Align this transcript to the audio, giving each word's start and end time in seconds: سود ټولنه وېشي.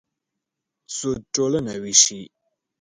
سود 0.95 1.19
ټولنه 1.35 1.73
وېشي. 1.83 2.21